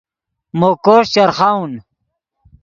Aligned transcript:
مو 0.59 0.69
کوݰ 0.85 1.03
چرخاؤن 1.13 1.71